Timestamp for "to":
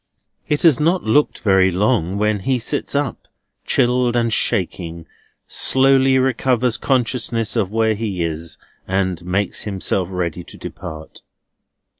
10.43-10.57